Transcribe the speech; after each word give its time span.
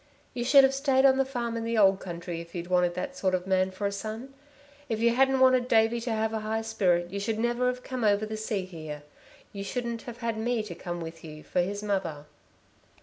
You 0.33 0.43
should 0.43 0.63
have 0.63 0.73
stayed 0.73 1.05
on 1.05 1.17
the 1.19 1.25
farm 1.25 1.55
in 1.55 1.63
the 1.63 1.77
old 1.77 1.99
country 1.99 2.41
if 2.41 2.55
you'd 2.55 2.71
wanted 2.71 2.95
that 2.95 3.15
sort 3.15 3.35
of 3.35 3.45
man 3.45 3.69
for 3.69 3.85
a 3.85 3.91
son. 3.91 4.33
If 4.89 4.99
you 4.99 5.13
hadn't 5.13 5.39
wanted 5.39 5.67
Davey 5.67 6.01
to 6.01 6.11
have 6.11 6.33
a 6.33 6.39
high 6.39 6.63
spirit 6.63 7.11
you 7.11 7.19
should 7.19 7.37
never 7.37 7.67
have 7.67 7.83
come 7.83 8.03
over 8.03 8.25
the 8.25 8.35
sea 8.35 8.65
here. 8.65 9.03
You 9.53 9.63
shouldn't 9.63 10.01
have 10.09 10.17
had 10.17 10.39
me 10.39 10.63
to 10.63 10.73
come 10.73 11.01
with 11.01 11.23
you 11.23 11.43
for 11.43 11.61
his 11.61 11.83
mother...." 11.83 12.25